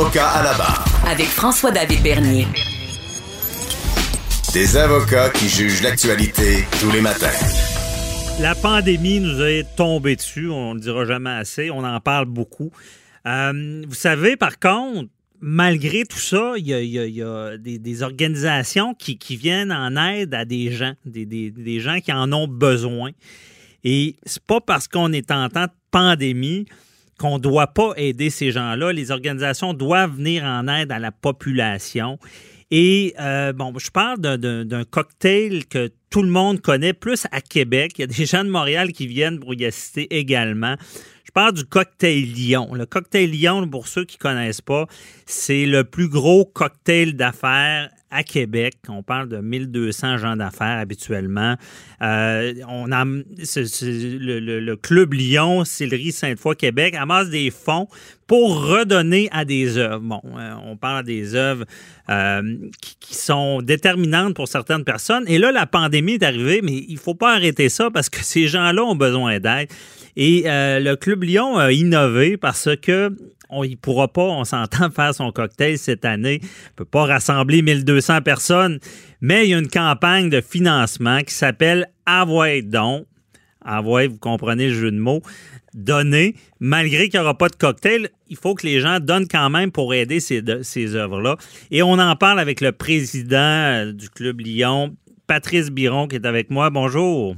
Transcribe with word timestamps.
Avocat 0.00 0.28
à 0.30 0.42
la 0.42 0.54
barre. 0.56 0.82
Avec 1.06 1.26
François-David 1.26 2.02
Bernier. 2.02 2.46
Des 4.54 4.74
avocats 4.78 5.28
qui 5.28 5.46
jugent 5.46 5.82
l'actualité 5.82 6.64
tous 6.80 6.90
les 6.90 7.02
matins. 7.02 7.28
La 8.40 8.54
pandémie 8.54 9.20
nous 9.20 9.42
est 9.42 9.66
tombée 9.76 10.16
dessus, 10.16 10.48
on 10.48 10.70
ne 10.70 10.74
le 10.76 10.80
dira 10.80 11.04
jamais 11.04 11.28
assez, 11.28 11.70
on 11.70 11.84
en 11.84 12.00
parle 12.00 12.24
beaucoup. 12.24 12.70
Euh, 13.26 13.82
vous 13.86 13.94
savez, 13.94 14.38
par 14.38 14.58
contre, 14.58 15.10
malgré 15.38 16.04
tout 16.06 16.18
ça, 16.18 16.54
il 16.56 16.66
y 16.66 16.72
a, 16.72 16.80
il 16.80 16.88
y 16.90 16.98
a- 16.98 17.04
il 17.06 17.14
y 17.16 17.22
a 17.22 17.58
des, 17.58 17.78
des 17.78 18.02
organisations 18.02 18.94
qui, 18.94 19.18
qui 19.18 19.36
viennent 19.36 19.70
en 19.72 19.94
aide 20.10 20.32
à 20.32 20.46
des 20.46 20.72
gens, 20.72 20.94
des, 21.04 21.26
des- 21.26 21.50
des 21.50 21.78
gens 21.80 22.00
qui 22.00 22.10
en 22.10 22.32
ont 22.32 22.48
besoin. 22.48 23.10
Et 23.84 24.16
c'est 24.24 24.42
pas 24.44 24.62
parce 24.62 24.88
qu'on 24.88 25.12
est 25.12 25.30
en 25.30 25.50
temps 25.50 25.64
de 25.66 25.70
pandémie 25.90 26.64
qu'on 27.20 27.34
ne 27.36 27.42
doit 27.42 27.66
pas 27.68 27.92
aider 27.96 28.30
ces 28.30 28.50
gens-là. 28.50 28.92
Les 28.92 29.10
organisations 29.10 29.74
doivent 29.74 30.16
venir 30.16 30.42
en 30.42 30.66
aide 30.68 30.90
à 30.90 30.98
la 30.98 31.12
population. 31.12 32.18
Et 32.70 33.14
euh, 33.20 33.52
bon, 33.52 33.74
je 33.78 33.90
parle 33.90 34.18
d'un- 34.20 34.84
cocktail 34.84 35.66
que 35.66 35.90
tout 36.08 36.22
le 36.22 36.30
monde 36.30 36.60
connaît, 36.62 36.94
plus 36.94 37.26
à 37.30 37.42
Québec. 37.42 37.92
Il 37.98 38.00
y 38.00 38.04
a 38.04 38.06
des 38.06 38.24
gens 38.24 38.42
de 38.42 38.48
Montréal 38.48 38.92
qui 38.92 39.06
viennent 39.06 39.38
pour 39.38 39.52
y 39.54 39.66
assister 39.66 40.06
également. 40.16 40.76
Je 41.24 41.30
parle 41.32 41.52
du 41.52 41.64
cocktail 41.64 42.22
Lyon. 42.22 42.72
Le 42.74 42.86
cocktail 42.86 43.30
Lyon, 43.30 43.68
pour 43.68 43.86
ceux 43.86 44.04
qui 44.04 44.16
ne 44.16 44.22
connaissent 44.22 44.62
pas, 44.62 44.86
c'est 45.26 45.66
le 45.66 45.84
plus 45.84 46.08
gros 46.08 46.46
cocktail 46.46 47.14
d'affaires 47.16 47.90
à 48.10 48.22
Québec. 48.22 48.74
On 48.88 49.02
parle 49.02 49.28
de 49.28 49.38
1200 49.38 50.18
gens 50.18 50.36
d'affaires 50.36 50.78
habituellement. 50.78 51.56
Euh, 52.02 52.54
on 52.68 52.90
a 52.92 53.04
le, 53.04 54.74
club 54.74 55.12
Lyon, 55.14 55.64
Sillery 55.64 56.12
Sainte-Foy 56.12 56.56
Québec 56.56 56.94
amasse 56.94 57.30
des 57.30 57.50
fonds 57.50 57.88
pour 58.26 58.64
redonner 58.64 59.28
à 59.32 59.44
des 59.44 59.78
œuvres. 59.78 60.00
Bon, 60.00 60.20
euh, 60.36 60.54
on 60.64 60.76
parle 60.76 61.04
des 61.04 61.34
œuvres 61.34 61.64
euh, 62.08 62.42
qui, 62.80 62.96
qui 63.00 63.14
sont 63.14 63.62
déterminantes 63.62 64.34
pour 64.34 64.48
certaines 64.48 64.84
personnes. 64.84 65.24
Et 65.26 65.38
là, 65.38 65.52
la 65.52 65.66
pandémie 65.66 66.14
est 66.14 66.22
arrivée, 66.22 66.60
mais 66.62 66.84
il 66.88 66.98
faut 66.98 67.14
pas 67.14 67.34
arrêter 67.34 67.68
ça 67.68 67.90
parce 67.90 68.08
que 68.08 68.18
ces 68.22 68.48
gens-là 68.48 68.82
ont 68.84 68.96
besoin 68.96 69.38
d'aide. 69.38 69.68
Et 70.16 70.42
le 70.46 70.94
Club 70.96 71.22
Lyon 71.22 71.56
a 71.56 71.70
innové 71.70 72.36
parce 72.36 72.68
que 72.82 73.12
on 73.50 73.64
ne 73.64 73.74
pourra 73.74 74.08
pas, 74.08 74.22
on 74.22 74.44
s'entend, 74.44 74.90
faire 74.90 75.14
son 75.14 75.32
cocktail 75.32 75.78
cette 75.78 76.04
année. 76.04 76.40
On 76.42 76.74
peut 76.76 76.84
pas 76.84 77.04
rassembler 77.04 77.62
1200 77.62 78.22
personnes, 78.22 78.78
mais 79.20 79.46
il 79.46 79.50
y 79.50 79.54
a 79.54 79.58
une 79.58 79.68
campagne 79.68 80.30
de 80.30 80.40
financement 80.40 81.20
qui 81.20 81.34
s'appelle 81.34 81.88
Avoid 82.06 82.68
Don. 82.70 83.06
Avoid, 83.62 84.12
vous 84.12 84.18
comprenez 84.18 84.68
le 84.68 84.74
jeu 84.74 84.90
de 84.90 84.98
mots. 84.98 85.22
Donner, 85.74 86.34
malgré 86.58 87.08
qu'il 87.08 87.20
n'y 87.20 87.24
aura 87.24 87.38
pas 87.38 87.48
de 87.48 87.54
cocktail, 87.54 88.08
il 88.28 88.36
faut 88.36 88.54
que 88.54 88.66
les 88.66 88.80
gens 88.80 88.98
donnent 88.98 89.28
quand 89.28 89.50
même 89.50 89.70
pour 89.70 89.94
aider 89.94 90.18
ces, 90.18 90.42
ces 90.62 90.96
œuvres-là. 90.96 91.36
Et 91.70 91.82
on 91.82 91.92
en 91.92 92.16
parle 92.16 92.40
avec 92.40 92.60
le 92.60 92.72
président 92.72 93.36
euh, 93.36 93.92
du 93.92 94.08
Club 94.10 94.40
Lyon, 94.40 94.96
Patrice 95.28 95.70
Biron, 95.70 96.08
qui 96.08 96.16
est 96.16 96.26
avec 96.26 96.50
moi. 96.50 96.70
Bonjour. 96.70 97.36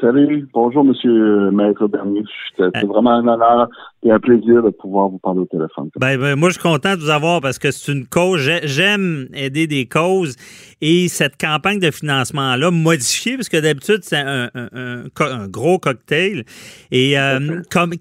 Salut, 0.00 0.48
bonjour 0.54 0.84
Monsieur 0.84 1.50
Maître 1.50 1.88
Bernier. 1.88 2.22
C'est 2.56 2.64
c'est 2.72 2.86
vraiment 2.86 3.10
un 3.14 3.26
honneur 3.26 3.68
et 4.04 4.12
un 4.12 4.20
plaisir 4.20 4.62
de 4.62 4.70
pouvoir 4.70 5.08
vous 5.08 5.18
parler 5.18 5.40
au 5.40 5.46
téléphone. 5.46 5.90
Ben, 5.98 6.16
ben, 6.20 6.36
moi, 6.36 6.50
je 6.50 6.54
suis 6.54 6.62
content 6.62 6.94
de 6.94 7.00
vous 7.00 7.10
avoir 7.10 7.40
parce 7.40 7.58
que 7.58 7.72
c'est 7.72 7.90
une 7.92 8.06
cause. 8.06 8.40
j'ai- 8.40 8.60
J'aime 8.68 9.26
aider 9.34 9.66
des 9.66 9.86
causes 9.86 10.36
et 10.80 11.08
cette 11.08 11.36
campagne 11.40 11.80
de 11.80 11.90
financement-là 11.90 12.70
modifiée, 12.70 13.34
parce 13.36 13.48
que 13.48 13.56
d'habitude, 13.60 14.00
c'est 14.02 14.18
un, 14.18 14.48
un- 14.54 14.68
un 14.72 15.02
co- 15.14 15.24
un 15.24 15.48
gros 15.48 15.78
cocktail. 15.78 16.44
Et 16.92 17.18
euh, 17.18 17.60
comme 17.72 17.94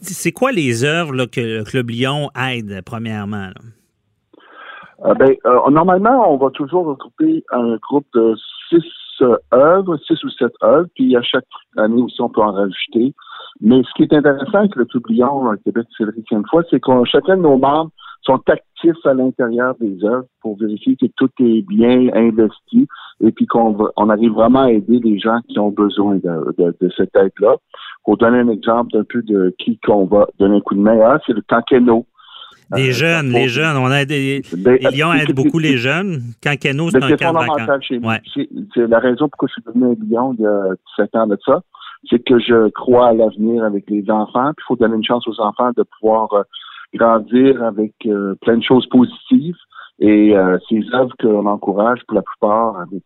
c'est 0.00 0.32
quoi 0.32 0.52
les 0.52 0.84
œuvres 0.84 1.14
là, 1.14 1.26
que 1.26 1.40
le 1.40 1.64
Club 1.64 1.88
Lyon 1.90 2.28
aide, 2.38 2.82
premièrement? 2.84 3.46
là? 3.48 3.54
Euh, 5.06 5.14
ben, 5.14 5.30
euh, 5.46 5.70
normalement, 5.70 6.32
on 6.32 6.36
va 6.36 6.50
toujours 6.50 6.86
regrouper 6.86 7.42
un 7.52 7.76
groupe 7.76 8.06
de 8.14 8.34
six 8.68 8.82
œuvres, 9.52 9.96
six 10.06 10.22
ou 10.24 10.30
sept 10.30 10.52
œuvres, 10.62 10.88
puis 10.94 11.16
à 11.16 11.22
chaque 11.22 11.44
année 11.76 12.02
aussi, 12.02 12.20
on 12.20 12.28
peut 12.28 12.42
en 12.42 12.52
rajouter. 12.52 13.14
Mais 13.60 13.82
ce 13.82 13.90
qui 13.96 14.02
est 14.02 14.12
intéressant 14.12 14.58
avec 14.58 14.76
le 14.76 14.86
Lyon 15.08 15.48
à 15.50 15.56
Québec 15.56 15.86
Sillery 15.96 16.22
fois, 16.50 16.62
c'est 16.70 16.80
que 16.80 16.90
chacun 17.04 17.36
de 17.36 17.42
nos 17.42 17.56
membres 17.56 17.90
sont 18.22 18.40
actifs 18.48 19.04
à 19.06 19.14
l'intérieur 19.14 19.74
des 19.80 20.04
œuvres 20.04 20.26
pour 20.42 20.58
vérifier 20.58 20.96
que 20.96 21.06
tout 21.16 21.30
est 21.40 21.62
bien 21.66 22.08
investi 22.12 22.86
et 23.20 23.30
puis 23.32 23.46
qu'on 23.46 23.76
on 23.96 24.10
arrive 24.10 24.32
vraiment 24.32 24.62
à 24.64 24.72
aider 24.72 24.98
les 24.98 25.18
gens 25.18 25.38
qui 25.48 25.58
ont 25.58 25.70
besoin 25.70 26.16
de, 26.16 26.54
de- 26.58 26.74
de 26.80 26.90
cette 26.96 27.14
aide-là. 27.16 27.54
Pour 28.04 28.16
donner 28.18 28.38
un 28.40 28.48
exemple 28.48 28.96
un 28.96 29.04
peu 29.04 29.22
de 29.22 29.54
qui 29.58 29.78
qu'on 29.78 30.04
va 30.06 30.26
donner 30.38 30.56
un 30.56 30.60
coup 30.60 30.74
de 30.74 30.80
main 30.80 31.00
à, 31.00 31.18
c'est 31.26 31.32
le 31.32 31.42
Tankeno. 31.42 32.04
Des 32.74 32.88
Euh, 32.88 32.92
jeunes, 32.92 33.30
les 33.30 33.48
jeunes. 33.48 33.76
On 33.76 33.90
aide, 33.92 34.10
les, 34.10 34.42
Ben, 34.56 34.76
les 34.80 34.96
Lions 34.98 35.12
aident 35.12 35.34
beaucoup 35.34 35.58
les 35.60 35.76
jeunes. 35.76 36.20
Quand 36.42 36.54
c'est 36.90 36.98
mais 36.98 37.04
un 37.04 37.08
c'est 37.10 37.16
camp 37.24 37.32
de 37.32 37.38
fondamental 37.38 37.82
chez. 37.82 37.98
Ouais. 37.98 38.20
C'est 38.74 38.86
la 38.88 38.98
raison 38.98 39.28
pourquoi 39.28 39.48
je 39.48 39.52
suis 39.54 39.62
devenu 39.66 39.92
un 39.92 40.04
Lyon 40.04 40.34
il 40.38 40.42
y 40.42 40.46
a 40.46 40.74
17 40.98 41.14
ans 41.16 41.26
de 41.28 41.38
ça. 41.44 41.60
C'est 42.10 42.24
que 42.24 42.38
je 42.38 42.68
crois 42.70 43.08
à 43.08 43.12
l'avenir 43.12 43.62
avec 43.64 43.88
les 43.88 44.10
enfants. 44.10 44.52
Puis 44.56 44.64
il 44.64 44.66
faut 44.68 44.76
donner 44.76 44.96
une 44.96 45.04
chance 45.04 45.26
aux 45.28 45.40
enfants 45.40 45.70
de 45.76 45.84
pouvoir 46.00 46.32
euh, 46.32 46.42
grandir 46.94 47.62
avec 47.62 47.92
euh, 48.06 48.34
plein 48.42 48.56
de 48.58 48.62
choses 48.64 48.86
positives. 48.88 49.56
Et 49.98 50.34
ces 50.68 50.82
œuvres 50.92 51.14
qu'on 51.18 51.46
encourage 51.46 52.00
pour 52.06 52.16
la 52.16 52.22
plupart 52.22 52.78
avec, 52.80 53.02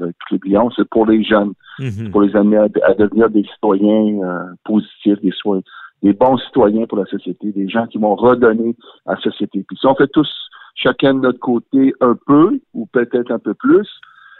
avec 0.00 0.16
tous 0.28 0.36
les 0.42 0.50
Lions, 0.50 0.68
c'est 0.74 0.88
pour 0.88 1.06
les 1.06 1.22
jeunes, 1.22 1.52
Mhm. 1.78 2.10
pour 2.10 2.22
les 2.22 2.34
amener 2.34 2.56
à, 2.56 2.66
à 2.86 2.94
devenir 2.94 3.30
des 3.30 3.44
citoyens 3.44 4.18
positifs, 4.64 5.20
des, 5.22 5.30
soi- 5.30 5.60
des 6.04 6.12
bons 6.12 6.36
citoyens 6.38 6.86
pour 6.86 6.98
la 6.98 7.06
société, 7.06 7.50
des 7.50 7.68
gens 7.68 7.86
qui 7.86 7.98
vont 7.98 8.14
redonner 8.14 8.76
à 9.06 9.14
la 9.14 9.20
société. 9.20 9.64
Puis 9.66 9.76
si 9.80 9.86
on 9.86 9.94
fait 9.96 10.06
tous 10.12 10.28
chacun 10.76 11.14
de 11.14 11.20
notre 11.20 11.40
côté 11.40 11.94
un 12.00 12.16
peu, 12.26 12.60
ou 12.74 12.86
peut-être 12.86 13.30
un 13.32 13.38
peu 13.38 13.54
plus, 13.54 13.88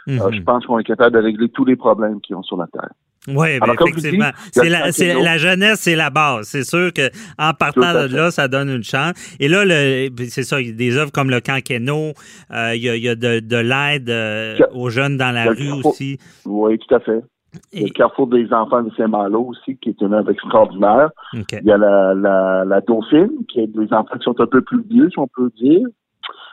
Mhm. 0.07 0.21
euh, 0.21 0.31
je 0.31 0.41
pense 0.41 0.65
qu'on 0.65 0.77
est 0.77 0.83
capable 0.83 1.15
de 1.17 1.21
régler 1.23 1.49
tous 1.49 1.65
les 1.65 1.75
problèmes 1.75 2.21
qui 2.21 2.35
ont 2.35 2.43
sur 2.43 2.57
la 2.57 2.67
Terre. 2.67 2.89
Oui, 3.27 3.57
Alors, 3.59 3.75
effectivement. 3.81 4.29
C'est 4.51 4.69
la, 4.69 5.37
jeunesse, 5.39 5.79
c'est 5.79 5.95
la 5.95 6.11
base. 6.11 6.45
C'est 6.47 6.63
sûr 6.63 6.93
que 6.93 7.09
en 7.39 7.53
partant 7.53 7.93
de 8.03 8.15
là, 8.15 8.29
ça 8.29 8.47
donne 8.47 8.69
une 8.69 8.83
chance. 8.83 9.13
Et 9.39 9.47
là, 9.47 9.63
c'est 10.29 10.43
ça, 10.43 10.61
il 10.61 10.67
y 10.67 10.69
a 10.69 10.73
des 10.75 10.95
œuvres 10.95 11.11
comme 11.11 11.31
le 11.31 11.39
Cankeno, 11.41 12.13
euh, 12.51 12.75
il 12.75 12.83
y 12.83 12.89
a, 12.89 12.95
il 12.95 13.03
y 13.03 13.09
a 13.09 13.15
de, 13.15 13.39
de 13.39 13.57
l'aide 13.57 14.11
euh, 14.11 14.57
aux 14.75 14.89
jeunes 14.91 15.17
dans 15.17 15.31
la 15.31 15.45
rue 15.45 15.71
aussi. 15.83 16.19
Oui, 16.45 16.77
tout 16.77 16.93
à 16.93 16.99
fait. 16.99 17.21
Et- 17.73 17.85
le 17.85 17.89
Carrefour 17.91 18.27
des 18.27 18.51
enfants 18.53 18.81
de 18.83 18.91
Saint-Malo 18.95 19.41
aussi, 19.49 19.77
qui 19.77 19.89
est 19.89 20.01
une 20.01 20.13
œuvre 20.13 20.31
extraordinaire. 20.31 21.09
Il 21.61 21.67
y 21.67 21.71
a 21.71 21.77
la, 21.77 22.13
la, 22.13 22.65
la 22.65 22.81
Dauphine, 22.81 23.31
qui 23.47 23.59
est 23.61 23.67
des 23.67 23.91
enfants 23.93 24.17
qui 24.17 24.23
sont 24.23 24.39
un 24.39 24.47
peu 24.47 24.61
plus 24.61 24.81
vieux, 24.89 25.09
si 25.09 25.19
on 25.19 25.27
peut 25.27 25.51
dire. 25.57 25.85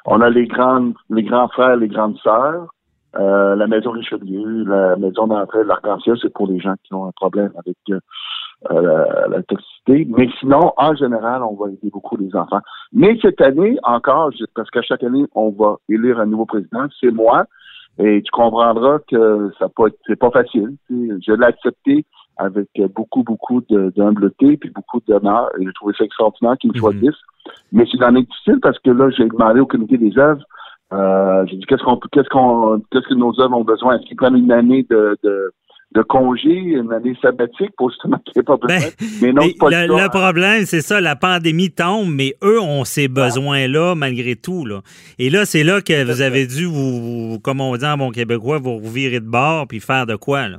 On 0.06 0.20
a 0.20 0.30
les 0.30 0.46
grandes, 0.46 0.94
les 1.10 1.22
grands 1.22 1.48
frères, 1.48 1.76
les 1.76 1.88
grandes 1.88 2.18
sœurs. 2.18 2.66
Euh, 3.18 3.54
la 3.56 3.66
maison 3.66 3.90
Richelieu, 3.90 4.64
la 4.64 4.96
maison 4.96 5.26
d'entrée 5.26 5.58
de 5.64 5.68
l'Arc-en-Ciel, 5.68 6.16
c'est 6.22 6.32
pour 6.32 6.46
les 6.46 6.58
gens 6.58 6.74
qui 6.82 6.94
ont 6.94 7.06
un 7.06 7.12
problème 7.12 7.52
avec 7.58 7.76
euh, 7.90 8.00
la, 8.70 9.28
la 9.28 9.42
toxicité. 9.42 10.06
Mais 10.16 10.28
sinon, 10.40 10.72
en 10.78 10.94
général, 10.94 11.42
on 11.42 11.54
va 11.54 11.70
aider 11.70 11.90
beaucoup 11.92 12.16
les 12.16 12.34
enfants. 12.34 12.60
Mais 12.92 13.18
cette 13.20 13.40
année, 13.42 13.76
encore, 13.82 14.30
parce 14.54 14.70
qu'à 14.70 14.80
chaque 14.82 15.02
année, 15.02 15.26
on 15.34 15.50
va 15.50 15.76
élire 15.90 16.20
un 16.20 16.26
nouveau 16.26 16.46
président, 16.46 16.86
c'est 17.00 17.10
moi. 17.10 17.44
Et 17.98 18.22
tu 18.22 18.30
comprendras 18.30 18.98
que 19.08 19.50
ça 19.58 19.68
c'est 20.06 20.16
pas 20.16 20.30
facile. 20.30 20.76
Je 20.90 21.32
l'ai 21.32 21.44
accepté 21.46 22.04
avec 22.38 22.68
beaucoup, 22.94 23.22
beaucoup 23.22 23.60
de- 23.68 23.92
d'humbleté 23.94 24.56
puis 24.56 24.70
beaucoup 24.70 25.00
d'honneur. 25.06 25.50
Et 25.58 25.64
j'ai 25.66 25.72
trouvé 25.74 25.94
ça 25.98 26.04
extraordinaire 26.04 26.56
qu'ils 26.58 26.70
me 26.70 26.76
Mhm. 26.76 26.80
choisissent. 26.80 27.20
Mais 27.72 27.84
c'est 27.90 27.98
dans 27.98 28.12
difficile 28.12 28.60
parce 28.60 28.78
que 28.78 28.90
là, 28.90 29.10
j'ai 29.10 29.26
demandé 29.28 29.60
au 29.60 29.66
comité 29.66 29.98
des 29.98 30.16
œuvres 30.18 30.42
euh, 30.92 31.46
j'ai 31.46 31.56
dit 31.56 31.64
qu'est-ce 31.64 31.82
qu'on 31.82 31.96
qu'est-ce 32.12 32.28
qu'on 32.28 32.80
qu'est-ce 32.90 33.08
que 33.08 33.14
nos 33.14 33.38
œuvres 33.40 33.56
ont 33.56 33.64
besoin? 33.64 33.96
Est-ce 33.96 34.04
qu'ils 34.06 34.16
prennent 34.16 34.36
une 34.36 34.52
année 34.52 34.86
de, 34.90 35.16
de, 35.24 35.50
de 35.94 36.02
congé, 36.02 36.50
une 36.50 36.92
année 36.92 37.16
sabbatique 37.20 37.70
pour 37.76 37.90
justement 37.90 38.18
qu'il 38.18 38.32
n'y 38.36 38.40
ait 38.40 38.42
pas 38.44 38.56
besoin? 38.56 38.78
Ben, 38.78 39.06
mais 39.22 39.32
non, 39.32 39.42
mais 39.46 39.54
pas 39.58 39.70
le, 39.70 39.86
le 40.02 40.08
problème, 40.08 40.64
c'est 40.64 40.80
ça, 40.80 41.00
la 41.00 41.16
pandémie 41.16 41.70
tombe, 41.70 42.08
mais 42.10 42.34
eux 42.42 42.60
ont 42.60 42.84
ces 42.84 43.08
besoins-là 43.08 43.94
malgré 43.94 44.36
tout. 44.36 44.64
Là. 44.66 44.80
Et 45.18 45.30
là, 45.30 45.44
c'est 45.44 45.64
là 45.64 45.80
que 45.80 46.04
vous 46.04 46.20
avez 46.22 46.46
dû, 46.46 46.64
vous, 46.66 47.32
vous- 47.32 47.38
comme 47.40 47.60
on 47.60 47.76
dit 47.76 47.84
en 47.84 47.96
bon 47.96 48.10
québécois, 48.10 48.58
vous 48.58 48.80
virer 48.80 49.20
de 49.20 49.28
bord 49.28 49.66
puis 49.68 49.80
faire 49.80 50.06
de 50.06 50.16
quoi? 50.16 50.48
Là? 50.48 50.58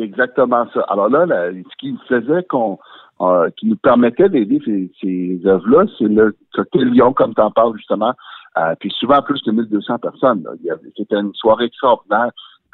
Exactement 0.00 0.66
ça. 0.74 0.80
Alors 0.88 1.08
là, 1.08 1.26
là, 1.26 1.50
ce 1.52 1.76
qui 1.78 1.96
faisait 2.08 2.42
qu'on 2.48 2.78
euh, 3.20 3.48
qui 3.56 3.66
nous 3.66 3.76
permettait 3.76 4.28
d'aider 4.28 4.60
ces, 4.64 4.90
ces 5.00 5.40
œuvres-là, 5.46 5.86
c'est 5.98 6.04
le 6.04 6.36
cocktail 6.52 6.90
Lyon, 6.90 7.12
comme 7.14 7.34
tu 7.34 7.40
en 7.40 7.50
parles 7.50 7.74
justement, 7.76 8.12
euh, 8.58 8.74
puis 8.80 8.90
souvent 8.98 9.22
plus 9.22 9.42
de 9.44 9.52
1200 9.52 9.98
personnes. 9.98 10.44
C'était 10.96 11.16
une 11.16 11.32
soirée 11.34 11.64
extraordinaire, 11.66 12.30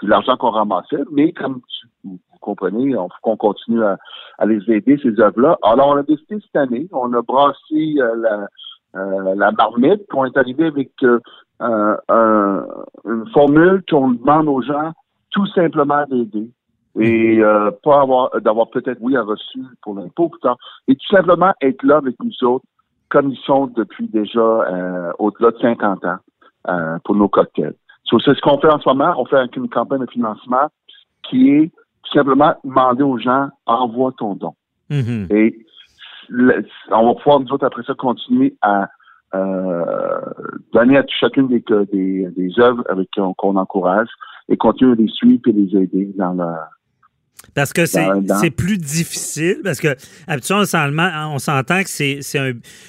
l'argent 0.06 0.36
qu'on 0.36 0.50
ramassait, 0.50 1.02
mais 1.10 1.32
comme 1.32 1.60
tu, 1.68 1.86
vous 2.04 2.18
comprenez, 2.40 2.92
faut 2.94 3.08
qu'on 3.22 3.36
continue 3.36 3.82
à, 3.84 3.96
à 4.38 4.46
les 4.46 4.60
aider, 4.70 4.98
ces 5.02 5.18
œuvres-là. 5.20 5.58
Alors, 5.62 5.88
on 5.88 5.96
a 5.96 6.02
décidé 6.02 6.38
cette 6.40 6.56
année, 6.56 6.88
on 6.92 7.12
a 7.12 7.22
brassé 7.22 7.94
euh, 7.98 8.14
la, 8.16 8.46
euh, 9.00 9.34
la 9.36 9.52
marmite, 9.52 10.06
puis 10.08 10.18
on 10.18 10.24
est 10.24 10.36
arrivé 10.36 10.66
avec 10.66 10.90
euh, 11.02 11.18
un- 11.60 11.96
un- 12.08 12.66
une 13.04 13.26
formule 13.32 13.82
qu'on 13.88 14.10
demande 14.10 14.48
aux 14.48 14.62
gens 14.62 14.92
tout 15.30 15.46
simplement 15.46 16.04
d'aider 16.10 16.50
et 17.00 17.38
euh, 17.40 17.70
pas 17.82 18.02
avoir 18.02 18.38
d'avoir 18.42 18.68
peut-être 18.68 18.98
oui 19.00 19.16
un 19.16 19.22
reçu 19.22 19.60
pour 19.82 19.94
l'impôt 19.94 20.28
plus 20.28 20.40
tard, 20.40 20.56
et 20.88 20.94
tout 20.94 21.06
simplement 21.16 21.52
être 21.62 21.82
là 21.84 21.96
avec 21.98 22.16
nous 22.22 22.46
autres 22.46 22.66
comme 23.08 23.30
ils 23.30 23.38
sont 23.46 23.66
depuis 23.68 24.08
déjà 24.08 24.40
euh, 24.40 25.12
au-delà 25.18 25.52
de 25.52 25.58
50 25.58 26.04
ans 26.04 26.16
euh, 26.68 26.98
pour 27.04 27.14
nos 27.14 27.28
cocktails. 27.28 27.74
So, 28.04 28.18
c'est 28.20 28.34
ce 28.34 28.40
qu'on 28.40 28.58
fait 28.58 28.70
en 28.72 28.78
ce 28.80 28.88
moment. 28.88 29.14
On 29.16 29.24
fait 29.26 29.36
avec 29.36 29.56
une 29.56 29.68
campagne 29.68 30.00
de 30.00 30.10
financement 30.10 30.68
qui 31.28 31.50
est 31.50 31.70
tout 32.02 32.18
simplement 32.18 32.54
demander 32.64 33.02
aux 33.02 33.18
gens 33.18 33.48
envoie 33.66 34.12
ton 34.18 34.34
don. 34.34 34.54
Mhm. 34.90 35.28
Et 35.30 35.58
le- 36.28 36.64
on 36.90 37.06
va 37.08 37.14
pouvoir, 37.14 37.40
nous 37.40 37.48
autres, 37.52 37.64
après 37.66 37.82
ça, 37.84 37.94
continuer 37.94 38.56
à 38.60 38.88
euh, 39.34 40.20
donner 40.74 40.98
à 40.98 41.04
chacune 41.08 41.48
des, 41.48 41.64
des, 41.92 42.28
des 42.36 42.60
œuvres 42.60 42.84
avec 42.90 43.08
qu'on 43.14 43.32
qu'on 43.32 43.56
encourage 43.56 44.08
et 44.50 44.58
continuer 44.58 44.92
à 44.92 44.96
les 44.96 45.08
suivre 45.08 45.40
et 45.46 45.52
les 45.52 45.74
aider 45.74 46.12
dans 46.16 46.34
la... 46.34 46.68
Parce 47.54 47.72
que 47.74 47.84
c'est 48.40 48.50
plus 48.50 48.78
difficile, 48.78 49.58
parce 49.62 49.78
que 49.78 49.94
habituellement, 50.26 50.62
on 50.62 50.64
s'en- 50.64 51.34
on 51.34 51.38
s'entend 51.38 51.82
que 51.82 51.90
c'est 51.90 52.20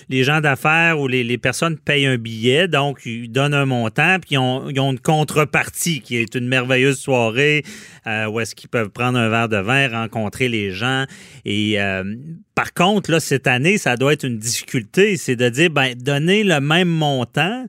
les 0.08 0.24
gens 0.24 0.40
d'affaires 0.40 1.02
ou 1.02 1.08
les, 1.10 1.24
les 1.26 1.38
personnes 1.38 1.78
payent 1.78 2.06
un 2.06 2.18
billet, 2.18 2.70
donc 2.70 3.02
ils 3.06 3.30
donnent 3.30 3.56
un 3.56 3.66
montant, 3.66 4.20
puis 4.22 4.36
ils 4.36 4.38
ont, 4.38 4.70
ils 4.70 4.80
ont 4.80 4.94
une 4.94 5.00
contrepartie 5.00 6.00
qui 6.00 6.16
est 6.16 6.36
une 6.36 6.48
merveilleuse 6.48 6.98
soirée 6.98 7.64
euh, 8.08 8.28
où 8.28 8.40
est-ce 8.40 8.56
qu'ils 8.56 8.70
peuvent 8.70 8.90
prendre 8.90 9.18
un 9.20 9.28
verre 9.28 9.50
de 9.50 9.58
vin, 9.58 9.90
rencontrer 9.90 10.48
les 10.48 10.72
gens. 10.72 11.06
Et 11.44 11.82
euh, 11.82 12.16
par 12.56 12.74
contre, 12.74 13.12
là, 13.12 13.20
cette 13.20 13.48
année, 13.48 13.78
ça 13.78 13.98
doit 13.98 14.14
être 14.14 14.24
une 14.24 14.38
difficulté, 14.38 15.18
c'est 15.18 15.36
de 15.36 15.50
dire, 15.50 15.72
ben, 15.72 15.94
donner 15.96 16.44
le 16.46 16.62
même 16.62 16.88
montant 16.90 17.66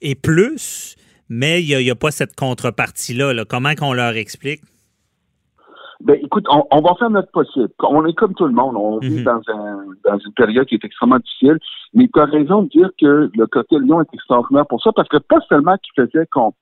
et 0.00 0.16
plus, 0.16 0.96
mais 1.28 1.62
il 1.62 1.76
n'y 1.78 1.90
a, 1.90 1.94
pas 1.94 2.10
cette 2.10 2.34
contrepartie-là. 2.34 3.32
là. 3.34 3.44
Comment 3.44 3.74
qu'on 3.76 3.92
leur 3.92 4.16
explique? 4.16 4.62
Ben, 6.04 6.18
écoute, 6.22 6.44
on, 6.50 6.64
on 6.70 6.80
va 6.82 6.94
faire 6.96 7.10
notre 7.10 7.30
possible. 7.30 7.68
On 7.82 8.04
est 8.06 8.12
comme 8.14 8.34
tout 8.34 8.44
le 8.46 8.52
monde. 8.52 8.76
On 8.76 8.98
vit 8.98 9.18
Mhm. 9.20 9.24
dans, 9.24 9.40
un, 9.48 9.84
dans 10.04 10.18
une 10.18 10.32
période 10.34 10.66
qui 10.66 10.74
est 10.74 10.84
extrêmement 10.84 11.18
difficile. 11.18 11.58
Mais 11.94 12.08
tu 12.12 12.20
as 12.20 12.26
raison 12.26 12.62
de 12.62 12.68
dire 12.68 12.90
que 13.00 13.30
le 13.34 13.46
côté 13.46 13.78
Lyon 13.78 14.00
est 14.02 14.12
extraordinaire 14.14 14.66
pour 14.66 14.82
ça, 14.82 14.90
parce 14.92 15.08
que 15.08 15.16
pas 15.18 15.40
seulement 15.48 15.76
qu'il 15.78 16.04
faisait 16.04 16.26
qu'on 16.32 16.52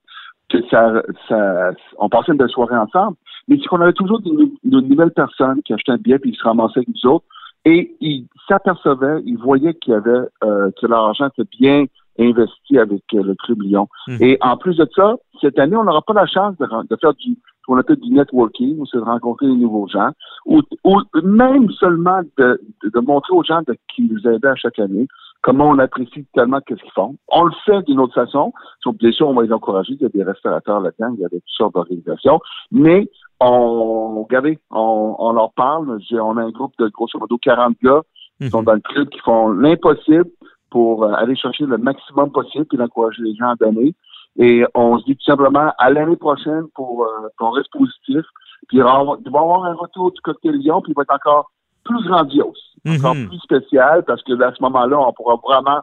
que 0.49 0.59
ça, 0.71 1.03
ça, 1.29 1.71
on 1.99 2.09
passait 2.11 2.33
une 2.33 2.39
belle 2.39 2.51
soirée 2.51 2.77
ensemble, 2.77 3.17
mais 3.49 3.57
c'est 3.59 3.67
qu'on 3.69 3.81
avait 3.81 3.95
toujours 3.95 4.21
de, 4.21 4.29
nou- 4.31 4.53
de 4.63 4.81
nouvelles 4.81 5.13
personnes 5.13 5.63
qui 5.63 5.73
achetaient 5.73 5.93
un 5.93 5.97
billet 5.97 6.19
puis 6.19 6.31
ils 6.31 6.37
se 6.37 6.43
ramassaient 6.45 6.81
avec 6.81 6.89
nous 6.89 7.11
autres 7.11 7.25
et 7.65 7.97
ils 8.01 8.27
s'apercevaient, 8.49 9.23
ils 9.25 9.39
voyaient 9.39 9.73
qu'il 9.75 9.95
y 9.95 9.97
avait 9.97 10.29
euh, 10.45 10.71
que 10.79 10.87
leur 10.87 11.07
argent 11.07 11.29
était 11.29 11.49
bien 11.59 11.87
investi 12.19 12.79
avec 12.79 13.03
euh, 13.15 13.23
le 13.23 13.35
Club 13.35 13.63
Lyon. 13.63 13.89
Mhm. 14.09 14.19
Et 14.21 14.37
en 14.43 14.59
plus 14.59 14.77
de 14.77 14.87
ça, 14.95 15.15
cette 15.41 15.59
année, 15.59 15.75
on 15.77 15.85
n'aura 15.85 16.03
pas 16.03 16.13
la 16.13 16.27
chance 16.27 16.55
de 16.59 16.97
faire 17.01 17.15
du 17.15 17.31
ce 17.63 17.67
qu'on 17.67 17.79
appelle 17.79 17.97
du 17.97 18.11
networking, 18.11 18.79
ou 18.79 18.87
c'est 18.87 18.99
de 18.99 19.03
rencontrer 19.03 19.47
des 19.47 19.55
nouveaux 19.55 19.87
gens, 19.89 20.11
ou, 20.45 20.61
ou 20.85 21.01
même 21.23 21.71
seulement 21.71 22.21
de, 22.37 22.61
de, 22.83 22.91
de 22.91 23.01
montrer 23.01 23.33
aux 23.33 23.45
gens 23.45 23.63
de, 23.67 23.77
qui 23.95 24.03
nous 24.03 24.27
aident 24.29 24.47
à 24.47 24.57
chaque 24.57 24.79
année 24.79 25.07
comment 25.43 25.69
on 25.69 25.79
apprécie 25.79 26.25
tellement 26.33 26.61
qu'est-ce 26.61 26.81
qu'ils 26.81 26.93
font. 26.93 27.17
On 27.29 27.45
le 27.45 27.53
fait 27.67 27.83
d'une 27.83 28.01
autre 28.01 28.15
façon. 28.15 28.53
Bien 28.99 29.13
sûr, 29.13 29.29
on 29.29 29.35
va 29.35 29.43
les 29.43 29.53
encourager. 29.53 29.95
Il 29.95 30.03
y 30.03 30.07
a 30.07 30.09
des 30.09 30.23
restaurateurs 30.23 30.81
là-dedans, 30.81 31.15
il 31.15 31.21
y 31.21 31.25
a 31.25 31.29
toutes 31.29 31.43
sortes 31.47 31.75
d'organisations. 31.75 32.41
Mais 32.71 33.11
on, 33.41 34.23
regardez, 34.23 34.59
on, 34.71 35.17
on 35.19 35.33
leur 35.33 35.53
parle. 35.53 35.99
On 36.13 36.37
a 36.37 36.43
un 36.43 36.51
groupe 36.51 36.73
de 36.79 36.89
grosso 36.89 37.19
modo 37.19 37.37
40 37.39 37.77
gars 37.83 38.03
qui 38.41 38.49
sont 38.51 38.63
dans 38.63 38.75
le 38.75 38.81
club 38.81 39.09
qui 39.09 39.19
font 39.21 39.49
l'impossible 39.49 40.31
pour 40.71 41.05
euh, 41.05 41.13
aller 41.13 41.37
chercher 41.37 41.65
le 41.65 41.77
maximum 41.77 42.31
possible 42.31 42.65
puis 42.65 42.79
d'encourager 42.79 43.23
les 43.23 43.35
gens 43.35 43.51
à 43.51 43.57
donner. 43.57 43.95
Et 44.39 44.65
on 44.75 44.99
se 44.99 45.05
dit 45.05 45.17
tout 45.17 45.25
simplement 45.25 45.73
à 45.79 45.91
l'année 45.91 46.17
prochaine 46.17 46.65
pour 46.75 47.05
euh, 47.05 47.29
qu'on 47.39 47.51
reste 47.51 47.71
positif. 47.73 48.25
Puis 48.69 48.79
il 48.79 48.83
va 48.83 49.05
y 49.25 49.29
avoir 49.29 49.65
un 49.65 49.75
retour 49.75 50.13
du 50.13 50.21
cocktail 50.21 50.57
Lyon, 50.57 50.81
puis 50.83 50.93
il 50.93 50.97
va 50.97 51.03
être 51.03 51.15
encore 51.15 51.51
plus 51.85 52.03
grandiose, 52.07 52.59
encore 52.87 53.15
Mhm. 53.15 53.29
plus 53.29 53.39
spécial, 53.39 54.05
parce 54.05 54.23
que 54.23 54.41
à 54.41 54.55
ce 54.55 54.63
moment-là, 54.63 54.99
on 55.01 55.13
pourra 55.13 55.37
vraiment 55.37 55.81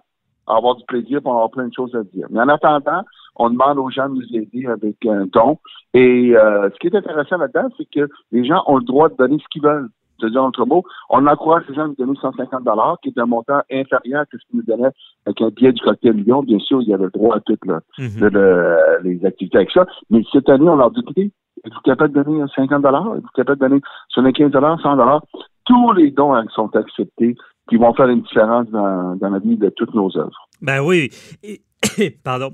avoir 0.48 0.76
du 0.76 0.84
plaisir, 0.86 1.22
va 1.24 1.30
avoir 1.32 1.52
plein 1.52 1.68
de 1.68 1.74
choses 1.74 1.94
à 1.96 2.04
dire. 2.04 2.28
Mais 2.32 2.40
en 2.40 2.48
attendant, 2.48 3.04
on 3.36 3.50
demande 3.50 3.78
aux 3.78 3.90
gens 3.92 4.10
de 4.10 4.16
nous 4.16 4.36
aider 4.36 4.66
avec 4.66 5.06
un 5.06 5.26
don. 5.28 5.60
Et 5.94 6.36
euh, 6.36 6.70
ce 6.72 6.80
qui 6.80 6.88
est 6.88 6.96
intéressant 6.96 7.38
là-dedans, 7.38 7.68
c'est 7.78 7.88
que 7.90 8.10
les 8.32 8.46
gens 8.46 8.64
ont 8.66 8.78
le 8.78 8.84
droit 8.84 9.10
de 9.10 9.16
donner 9.16 9.38
ce 9.38 9.46
qu'ils 9.52 9.62
veulent. 9.62 9.90
C'est-à-dire, 10.20 10.44
entre 10.44 10.66
mots, 10.66 10.84
on 11.10 11.26
encourage 11.28 11.64
les 11.70 11.76
gens 11.76 11.84
à 11.86 11.88
nous 11.88 11.96
donner 11.96 12.14
150 12.22 12.68
qui 13.02 13.10
est 13.10 13.18
un 13.20 13.26
montant 13.26 13.62
inférieur 13.72 14.22
à 14.22 14.26
ce 14.26 14.38
qu'ils 14.38 14.58
nous 14.60 14.64
donnaient 14.64 14.92
avec 15.26 15.42
un 15.42 15.50
billet 15.50 15.72
du 15.72 15.82
cocktail 15.82 16.14
Lyon. 16.16 16.44
Bien 16.44 16.60
sûr, 16.60 16.82
il 16.82 16.90
y 16.90 16.94
avait 16.94 17.06
le 17.06 17.12
droit 17.12 17.38
à 17.38 17.40
toutes 17.40 17.66
là, 17.66 17.80
Mhm. 17.98 18.20
de- 18.22 18.30
de- 18.30 18.78
les 19.04 19.26
activités 19.26 19.58
avec 19.58 19.72
ça. 19.72 19.86
Mais 20.10 20.24
cette 20.32 20.50
année, 20.50 20.68
on 20.70 20.76
leur 20.76 20.92
dit, 20.92 21.00
écoutez, 21.02 21.32
êtes-vous 21.66 21.82
capable 21.82 22.14
de 22.14 22.24
donner 22.24 22.44
50 22.56 22.86
Êtes-vous 22.86 23.28
capable 23.36 23.60
de 23.62 23.68
donner 23.68 23.82
75 24.10 24.52
100 24.82 25.22
Tous 25.66 25.92
les 25.94 26.12
dons 26.12 26.34
hein, 26.34 26.46
sont 26.56 26.76
acceptés 26.76 27.36
qui 27.70 27.76
vont 27.78 27.94
faire 27.94 28.08
une 28.10 28.22
différence 28.22 28.68
dans, 28.70 29.16
dans 29.16 29.30
la 29.30 29.40
vie 29.40 29.58
de 29.58 29.70
toutes 29.70 29.94
nos 29.94 30.16
œuvres. 30.18 30.48
Ben 30.62 30.82
oui. 30.82 31.10
Et- 31.44 31.62
pardon. 32.24 32.50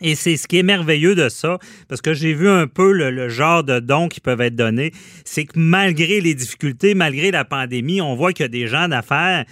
Et 0.00 0.14
c'est 0.14 0.36
ce 0.36 0.46
qui 0.46 0.58
est 0.58 0.62
merveilleux 0.62 1.14
de 1.14 1.28
ça, 1.28 1.58
parce 1.88 2.02
que 2.02 2.12
j'ai 2.12 2.34
vu 2.34 2.48
un 2.48 2.66
peu 2.66 2.92
le, 2.92 3.28
genre 3.28 3.64
de 3.64 3.80
dons 3.80 4.08
qui 4.08 4.20
peuvent 4.20 4.40
être 4.40 4.56
donnés, 4.56 4.92
c'est 5.24 5.44
que 5.44 5.58
malgré 5.58 6.20
les 6.20 6.34
difficultés, 6.34 6.94
malgré 6.94 7.30
la 7.30 7.44
pandémie, 7.44 8.00
on 8.00 8.14
voit 8.14 8.32
qu'il 8.32 8.44
y 8.44 8.46
a 8.46 8.48
des 8.48 8.66
gens 8.66 8.88
d'affaires 8.88 9.44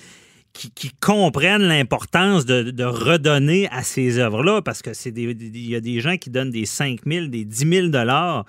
qui, 0.53 0.93
comprennent 1.01 1.63
l'importance 1.63 2.47
de, 2.47 2.85
redonner 2.85 3.69
à 3.71 3.83
ces 3.83 4.19
œuvres-là, 4.19 4.63
parce 4.63 4.83
que 4.83 4.95
c'est 4.95 5.11
il 5.17 5.71
y 5.71 5.75
a 5.75 5.81
des 5.81 6.01
gens 6.01 6.17
qui 6.17 6.31
donnent 6.31 6.51
des 6.51 6.67
5 6.67 7.01
000, 7.07 7.27
des 7.27 7.45
10 7.45 7.69
000 7.69 7.89
dollars 7.89 8.45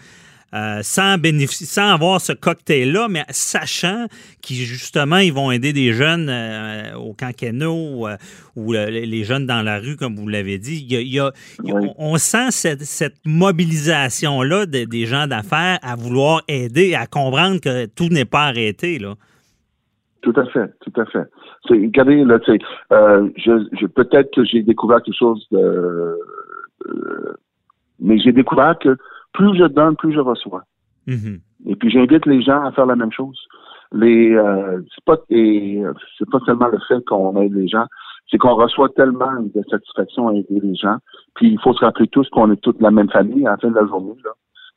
euh, 0.55 0.79
sans 0.83 1.17
bénéficier, 1.17 1.65
sans 1.65 1.89
avoir 1.93 2.21
ce 2.21 2.31
cocktail-là, 2.31 3.07
mais 3.09 3.23
sachant 3.29 4.05
qu'ils 4.41 4.57
justement 4.57 5.17
ils 5.17 5.33
vont 5.33 5.51
aider 5.51 5.73
des 5.73 5.91
jeunes 5.91 6.29
euh, 6.29 6.95
au 6.95 7.13
Cancano 7.13 8.07
euh, 8.07 8.15
ou 8.55 8.71
le- 8.73 8.87
les 8.89 9.23
jeunes 9.25 9.45
dans 9.45 9.61
la 9.61 9.79
rue, 9.79 9.97
comme 9.97 10.15
vous 10.15 10.27
l'avez 10.29 10.57
dit. 10.57 10.85
Il 10.87 10.93
y 10.93 10.97
a- 10.97 11.01
il 11.01 11.13
y 11.13 11.19
a- 11.19 11.31
il 11.63 11.69
y 11.69 11.71
a- 11.73 11.75
Oui. 11.75 11.89
on, 11.97 12.17
sent 12.17 12.51
cette, 12.51 12.83
cette 12.83 13.17
mobilisation-là 13.25 14.65
de- 14.65 14.85
des 14.85 15.05
gens 15.05 15.27
d'affaires 15.27 15.79
à 15.81 15.95
vouloir 15.95 16.41
aider, 16.47 16.95
à 16.95 17.05
comprendre 17.05 17.59
que 17.59 17.85
tout 17.87 18.07
n'est 18.09 18.25
pas 18.25 18.45
arrêté. 18.45 18.97
Là. 18.99 19.15
Tout 20.21 20.33
à 20.37 20.45
fait, 20.47 20.73
tout 20.81 21.01
à 21.01 21.05
fait. 21.05 21.27
Regardez, 21.69 22.23
là, 22.23 22.39
tu 22.39 22.51
sais, 22.53 22.59
euh, 22.93 23.27
je, 23.37 23.51
je, 23.79 23.87
peut-être 23.87 24.33
que 24.33 24.45
j'ai 24.45 24.61
découvert 24.63 25.01
quelque 25.03 25.17
chose 25.17 25.45
de, 25.51 26.15
mais 27.99 28.19
j'ai 28.19 28.31
découvert 28.31 28.77
que 28.79 28.97
plus 29.35 29.57
je 29.57 29.65
donne, 29.65 29.95
plus 29.95 30.13
je 30.13 30.19
reçois. 30.19 30.63
Mhm. 31.07 31.39
Et 31.67 31.75
puis 31.75 31.89
j'invite 31.89 32.25
les 32.25 32.41
gens 32.41 32.63
à 32.63 32.71
faire 32.71 32.85
la 32.85 32.95
même 32.95 33.11
chose. 33.11 33.39
Les, 33.91 34.33
euh, 34.33 34.81
c'est 34.93 35.03
pas, 35.05 35.17
et, 35.29 35.83
euh, 35.83 35.93
c'est 36.17 36.29
pas 36.29 36.39
seulement 36.45 36.67
le 36.67 36.79
fait 36.87 37.03
qu'on 37.05 37.39
aide 37.41 37.53
les 37.53 37.67
gens, 37.67 37.85
c'est 38.29 38.37
qu'on 38.37 38.55
reçoit 38.55 38.89
tellement 38.89 39.41
de 39.41 39.61
satisfaction 39.69 40.29
à 40.29 40.33
aider 40.33 40.59
les 40.61 40.75
gens. 40.75 40.97
Puis 41.35 41.49
il 41.49 41.59
faut 41.59 41.73
se 41.73 41.85
rappeler 41.85 42.07
tous 42.07 42.27
qu'on 42.29 42.51
est 42.51 42.61
toute 42.61 42.81
la 42.81 42.91
même 42.91 43.09
famille 43.09 43.45
à 43.45 43.51
la 43.51 43.57
fin 43.57 43.69
de 43.69 43.75
la 43.75 43.85
journée. 43.85 44.15
Là. 44.23 44.31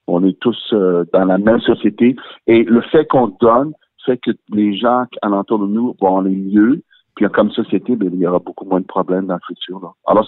On 0.07 0.25
est 0.25 0.38
tous 0.41 0.59
euh, 0.73 1.05
dans 1.12 1.25
la 1.25 1.38
même 1.38 1.61
société. 1.61 2.17
Et 2.47 2.65
le 2.65 2.81
fait 2.83 3.07
qu'on 3.07 3.29
donne 3.41 3.73
fait 4.09 4.19
que 4.19 4.31
les 4.50 4.77
gens 4.77 5.05
alentour 5.23 5.59
de 5.59 5.67
nous 5.67 5.95
vont 6.00 6.19
aller 6.19 6.35
mieux. 6.35 6.83
Puis 7.15 7.27
comme 7.31 7.50
société, 7.50 7.97
ben, 7.97 8.11
il 8.12 8.21
y 8.21 8.27
aura 8.27 8.38
beaucoup 8.38 8.65
moins 8.65 8.81
de 8.81 8.87
problèmes 8.87 9.27
dans 9.27 9.35
le 9.35 9.41
futur. 9.47 9.81
Là. 9.81 9.88
Alors, 10.07 10.27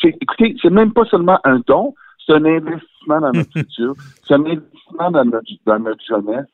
c'est, 0.00 0.08
écoutez, 0.20 0.56
c'est 0.62 0.70
même 0.70 0.92
pas 0.92 1.04
seulement 1.04 1.38
un 1.44 1.60
don, 1.66 1.94
c'est 2.24 2.32
un 2.32 2.44
investissement 2.44 2.91
dans 3.08 3.32
notre 3.32 3.52
futur. 3.56 3.94
C'est 4.26 4.34
un 4.34 4.44
investissement 4.44 5.10
dans 5.10 5.24
notre, 5.24 5.46
dans 5.66 5.78
notre 5.78 6.04
jeunesse. 6.04 6.46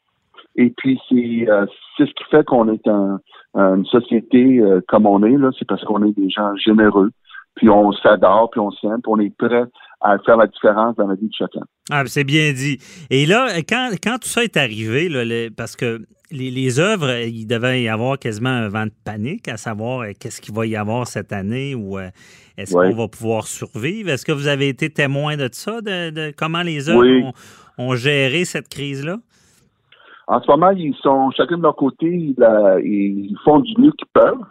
Et 0.56 0.70
puis, 0.76 1.00
c'est, 1.08 1.48
euh, 1.48 1.66
c'est 1.96 2.06
ce 2.06 2.14
qui 2.14 2.24
fait 2.30 2.44
qu'on 2.44 2.68
est 2.72 2.86
un, 2.88 3.20
une 3.54 3.86
société 3.86 4.58
euh, 4.60 4.80
comme 4.88 5.06
on 5.06 5.22
est, 5.22 5.36
là. 5.36 5.50
C'est 5.58 5.66
parce 5.66 5.84
qu'on 5.84 6.04
est 6.04 6.16
des 6.18 6.30
gens 6.30 6.54
généreux. 6.56 7.10
Puis 7.54 7.68
on 7.68 7.92
s'adore, 7.92 8.50
puis 8.50 8.60
on 8.60 8.70
s'aime, 8.70 9.00
puis 9.02 9.12
on 9.12 9.18
est 9.18 9.36
prêt 9.36 9.66
à 10.00 10.18
faire 10.20 10.36
la 10.36 10.46
différence 10.46 10.94
dans 10.96 11.06
la 11.08 11.14
vie 11.14 11.26
de 11.28 11.32
chacun. 11.36 11.60
Ah, 11.90 12.04
c'est 12.06 12.24
bien 12.24 12.52
dit. 12.52 12.78
Et 13.10 13.26
là, 13.26 13.48
quand, 13.68 13.90
quand 14.02 14.18
tout 14.20 14.28
ça 14.28 14.44
est 14.44 14.56
arrivé, 14.56 15.08
là, 15.08 15.24
le- 15.24 15.48
parce 15.50 15.74
que 15.76 16.00
les, 16.30 16.50
les 16.50 16.78
œuvres, 16.78 17.10
il 17.26 17.46
devait 17.46 17.82
y 17.82 17.88
avoir 17.88 18.18
quasiment 18.18 18.50
un 18.50 18.68
vent 18.68 18.84
de 18.84 18.92
panique 19.04 19.48
à 19.48 19.56
savoir 19.56 20.00
euh, 20.02 20.12
qu'est-ce 20.20 20.40
qu'il 20.40 20.54
va 20.54 20.66
y 20.66 20.76
avoir 20.76 21.06
cette 21.06 21.32
année 21.32 21.74
ou 21.74 21.98
euh, 21.98 22.08
est-ce 22.58 22.74
qu'on 22.74 22.94
va 22.94 23.08
pouvoir 23.08 23.46
survivre? 23.46 24.10
Est-ce 24.10 24.24
que 24.24 24.32
vous 24.32 24.46
avez 24.46 24.68
été 24.68 24.90
témoin 24.90 25.36
de 25.36 25.48
ça, 25.52 25.80
de, 25.80 26.10
de 26.10 26.32
comment 26.36 26.62
les 26.62 26.88
œuvres 26.90 27.00
Oui. 27.00 27.22
ont, 27.24 27.32
ont 27.78 27.94
géré 27.96 28.44
cette 28.44 28.68
crise-là? 28.68 29.16
En 30.26 30.42
ce 30.42 30.46
moment, 30.50 30.70
ils 30.70 30.94
sont 31.02 31.30
chacun 31.30 31.56
de 31.56 31.62
leur 31.62 31.74
côté, 31.76 32.06
ils, 32.06 32.34
euh, 32.42 32.80
ils 32.84 33.34
font 33.44 33.60
du 33.60 33.72
mieux 33.78 33.92
qu'ils 33.92 34.08
peuvent. 34.12 34.44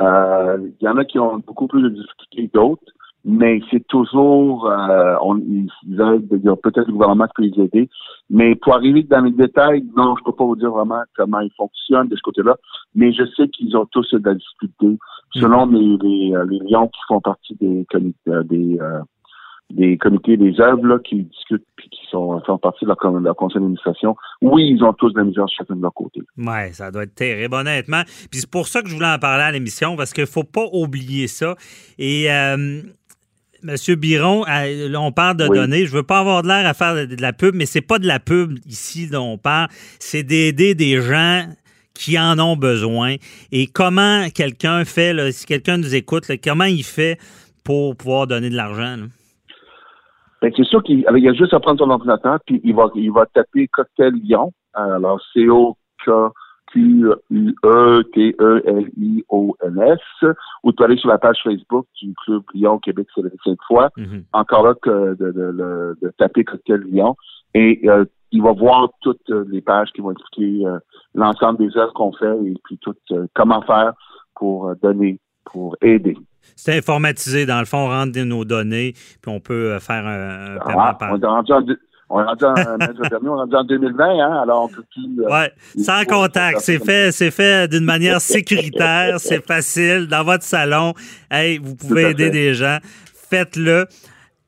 Euh, 0.00 0.58
Il 0.80 0.84
y 0.84 0.88
en 0.88 0.96
a 0.96 1.04
qui 1.04 1.18
ont 1.18 1.38
beaucoup 1.38 1.66
plus 1.66 1.82
de 1.82 1.88
difficultés 1.88 2.46
que 2.48 2.52
d'autres, 2.52 2.82
mais 3.24 3.60
c'est 3.70 3.86
toujours, 3.88 4.70
euh, 4.70 5.16
on, 5.22 5.38
ils, 5.38 5.68
a 6.00 6.56
peut-être 6.56 6.86
le 6.86 6.92
gouvernement 6.92 7.26
qui 7.26 7.32
peut 7.36 7.42
les 7.42 7.64
aider, 7.64 7.90
mais 8.30 8.54
pour 8.54 8.74
arriver 8.74 9.02
dans 9.02 9.20
les 9.20 9.32
détails, 9.32 9.84
non, 9.96 10.14
je 10.18 10.24
peux 10.24 10.32
pas 10.32 10.44
vous 10.44 10.56
dire 10.56 10.70
vraiment 10.70 11.02
comment 11.16 11.40
ils 11.40 11.52
fonctionnent 11.56 12.08
de 12.08 12.16
ce 12.16 12.22
côté-là, 12.22 12.56
mais 12.94 13.12
je 13.12 13.24
sais 13.36 13.48
qu'ils 13.48 13.76
ont 13.76 13.86
tous 13.86 14.14
de 14.14 14.24
la 14.24 14.34
difficulté. 14.34 14.98
Selon 15.34 15.66
les, 15.66 15.98
les, 16.02 16.34
euh, 16.34 16.46
les 16.48 16.58
lions 16.70 16.88
qui 16.88 17.00
font 17.06 17.20
partie 17.20 17.54
des 17.60 17.84
comités, 17.90 18.18
euh, 18.28 18.42
des, 18.44 18.78
euh, 18.80 19.00
des 19.70 19.98
comités 19.98 20.36
des 20.36 20.58
œuvres 20.60 20.86
là, 20.86 20.98
qui 20.98 21.24
discutent 21.24 21.66
puis 21.76 21.88
qui 21.90 22.00
sont 22.10 22.40
font 22.46 22.58
partie 22.58 22.84
de 22.84 22.88
leur, 22.90 23.20
leur 23.20 23.36
conseil 23.36 23.60
d'administration, 23.60 24.16
oui, 24.40 24.70
ils 24.70 24.82
ont 24.82 24.92
tous 24.94 25.12
de 25.12 25.18
la 25.18 25.24
misère 25.24 25.46
chacun 25.48 25.76
de 25.76 25.82
leur 25.82 25.92
côté. 25.92 26.22
Ouais, 26.38 26.72
ça 26.72 26.90
doit 26.90 27.02
être 27.02 27.14
terrible, 27.14 27.54
honnêtement. 27.54 28.02
Puis 28.30 28.40
c'est 28.40 28.50
pour 28.50 28.66
ça 28.66 28.80
que 28.80 28.88
je 28.88 28.94
voulais 28.94 29.12
en 29.12 29.18
parler 29.18 29.44
à 29.44 29.52
l'émission, 29.52 29.96
parce 29.96 30.12
qu'il 30.12 30.26
faut 30.26 30.44
pas 30.44 30.64
oublier 30.72 31.26
ça. 31.26 31.54
Et 31.98 32.32
euh, 32.32 32.80
Monsieur 33.62 33.96
Biron, 33.96 34.44
là, 34.44 35.00
on 35.00 35.12
parle 35.12 35.36
de 35.36 35.46
Oui. 35.48 35.58
données. 35.58 35.86
Je 35.86 35.92
veux 35.92 36.02
pas 36.02 36.20
avoir 36.20 36.42
de 36.42 36.48
l'air 36.48 36.66
à 36.66 36.74
faire 36.74 36.94
de, 36.94 37.20
la 37.20 37.32
pub, 37.32 37.54
mais 37.54 37.66
c'est 37.66 37.80
pas 37.80 37.98
de 37.98 38.06
la 38.06 38.20
pub 38.20 38.58
ici 38.66 39.08
dont 39.08 39.32
on 39.32 39.38
parle. 39.38 39.68
C'est 39.98 40.22
d'aider 40.22 40.74
des 40.74 41.00
gens 41.00 41.44
qui 41.94 42.18
en 42.18 42.38
ont 42.38 42.56
besoin. 42.56 43.16
Et 43.50 43.66
comment 43.66 44.28
quelqu'un 44.32 44.84
fait, 44.84 45.12
là, 45.12 45.32
si 45.32 45.46
quelqu'un 45.46 45.78
nous 45.78 45.94
écoute, 45.94 46.28
là, 46.28 46.36
comment 46.42 46.64
il 46.64 46.84
fait 46.84 47.18
pour 47.64 47.96
pouvoir 47.96 48.26
donner 48.28 48.50
de 48.50 48.56
l'argent? 48.56 48.96
Ben, 50.40 50.52
c'est 50.56 50.64
sûr 50.64 50.82
qu'il 50.84 51.04
il 51.16 51.24
y 51.24 51.28
a 51.28 51.34
juste 51.34 51.52
à 51.52 51.58
prendre 51.58 51.80
son 51.80 51.90
ordinateur, 51.90 52.38
puis 52.46 52.60
il 52.62 52.74
va, 52.74 52.88
il 52.94 53.10
va 53.10 53.26
taper 53.26 53.66
Cocktail 53.66 54.14
Lyon. 54.22 54.52
Alors, 54.72 55.20
C-O-Q-Q-E-T-E-L-I-O-N-S. 56.72 57.50
Ou 60.62 60.72
tu 60.72 60.82
aller 60.82 60.96
sur 60.96 61.08
la 61.08 61.18
page 61.18 61.38
Facebook 61.42 61.86
du 62.00 62.14
Club 62.24 62.42
Lyon 62.54 62.78
Québec 62.78 63.06
célébré 63.14 63.36
cette 63.44 63.62
fois. 63.66 63.90
Mhm. 63.96 64.24
Encore 64.32 64.66
là 64.66 64.74
que 64.80 65.14
de, 65.14 65.30
de, 65.32 65.52
de, 65.52 65.96
de 66.02 66.12
taper 66.18 66.44
Cocktail 66.44 66.80
Lyon. 66.82 67.16
Et 67.54 67.80
euh, 67.88 68.04
il 68.30 68.42
va 68.42 68.52
voir 68.52 68.90
toutes 69.00 69.30
euh, 69.30 69.44
les 69.50 69.60
pages 69.60 69.88
qui 69.94 70.00
vont 70.00 70.12
expliquer 70.12 70.66
euh, 70.66 70.78
l'ensemble 71.14 71.58
des 71.58 71.76
œuvres 71.76 71.92
qu'on 71.94 72.12
fait 72.12 72.36
et 72.44 72.54
puis 72.64 72.78
tout 72.78 72.94
euh, 73.12 73.26
comment 73.34 73.62
faire 73.62 73.94
pour 74.34 74.74
donner, 74.82 75.18
pour 75.44 75.76
aider. 75.80 76.16
C'est 76.54 76.76
informatisé. 76.76 77.46
Dans 77.46 77.58
le 77.58 77.64
fond, 77.64 77.78
on 77.78 77.88
rentre 77.88 78.18
nos 78.20 78.44
données, 78.44 78.92
puis 78.92 79.30
on 79.30 79.40
peut 79.40 79.78
faire 79.80 80.06
un, 80.06 80.58
paiement 80.64 80.84
Ah, 80.84 80.94
par... 80.94 81.12
on 81.12 81.20
est 81.20 81.26
rendu 81.26 81.52
en, 81.52 81.62
on 82.10 82.20
est 82.20 82.24
rendu 82.24 82.44
en, 82.44 82.54
maître 82.78 83.08
dernier, 83.08 83.28
on 83.28 83.36
est 83.36 83.40
rendu 83.40 83.56
en 83.56 83.64
2020, 83.64 84.04
hein, 84.20 84.40
alors 84.42 84.64
on 84.64 84.68
peut 84.68 84.84
plus... 84.92 85.24
euh, 85.24 85.28
Ouais, 85.30 85.52
sans 85.82 86.04
contact. 86.04 86.60
C'est 86.60 86.82
fait, 86.84 87.12
c'est 87.12 87.30
fait 87.30 87.68
d'une 87.68 87.84
manière 87.84 88.20
sécuritaire, 88.20 89.16
c'est 89.20 89.44
facile. 89.46 90.06
Dans 90.08 90.24
votre 90.24 90.44
salon, 90.44 90.94
hey, 91.30 91.58
vous 91.58 91.74
pouvez 91.76 92.10
aider 92.10 92.30
des 92.30 92.54
gens. 92.54 92.78
Faites-le. 93.30 93.86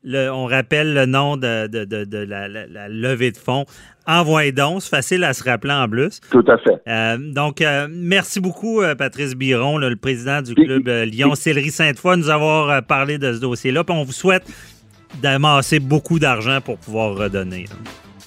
Le- 0.03 0.31
on 0.31 0.47
rappelle 0.47 0.95
le 0.95 1.05
nom 1.05 1.37
de, 1.37 1.67
de- 1.67 1.85
de- 1.85 2.05
de 2.05 2.19
la, 2.19 2.49
la- 2.49 2.67
la 2.67 2.89
levée 2.89 3.33
de 3.33 3.37
fonds. 3.37 3.67
Envoyez 4.07 4.51
donc, 4.51 4.81
c'est 4.81 4.89
facile 4.89 5.23
à 5.25 5.35
se 5.35 5.45
rappeler 5.45 5.75
en 5.75 5.87
plus. 5.89 6.21
Tout 6.31 6.43
à 6.49 6.57
fait. 6.57 6.81
Euh, 6.89 7.19
donc, 7.19 7.61
euh, 7.61 7.87
merci 7.91 8.41
beaucoup, 8.41 8.81
euh, 8.81 8.95
Patrice 8.95 9.35
Biron, 9.35 9.77
là, 9.77 9.91
le 9.91 9.97
président 9.97 10.41
du 10.41 10.55
club 10.55 10.89
euh, 10.89 11.05
Lyon 11.05 11.35
Céleri 11.35 11.71
Sainte-Foy, 11.71 12.17
de 12.17 12.23
nous 12.23 12.31
avoir 12.31 12.83
parlé 12.87 13.19
de 13.19 13.35
ce 13.35 13.41
dossier-là. 13.41 13.85
Puis 13.85 13.95
on 13.95 14.03
vous 14.05 14.13
souhaite 14.13 14.45
d'amasser 15.15 15.81
beaucoup 15.81 16.19
d'argent 16.19 16.61
pour 16.65 16.79
pouvoir 16.79 17.15
redonner. 17.15 17.65
là. 17.65 17.77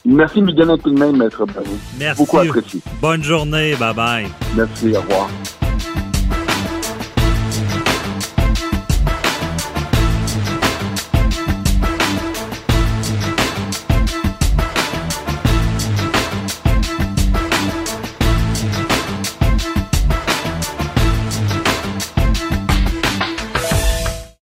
Merci 0.05 0.41
de 0.41 0.47
nous 0.47 0.51
donner 0.53 0.73
un 0.73 0.77
coup 0.77 0.89
de 0.89 0.97
main, 0.97 1.11
Maître 1.13 1.45
Barry. 1.45 1.67
Merci. 1.97 2.21
Beaucoup 2.21 2.37
apprécié. 2.39 2.81
Bonne 3.01 3.23
journée. 3.23 3.75
Bye 3.75 3.93
bye. 3.95 4.27
Merci, 4.55 4.95
au 4.95 5.01
revoir. 5.01 5.29